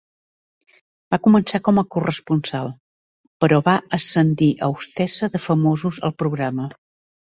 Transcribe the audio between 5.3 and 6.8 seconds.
de famosos al programa.